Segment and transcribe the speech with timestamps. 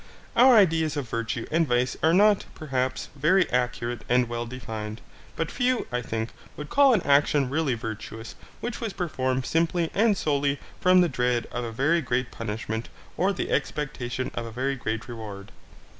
[0.35, 4.99] Our ideas of virtue and vice are not, perhaps, very accurate and well defined;
[5.35, 10.17] but few, I think, would call an action really virtuous which was performed simply and
[10.17, 14.75] solely from the dread of a very great punishment or the expectation of a very
[14.75, 15.51] great reward.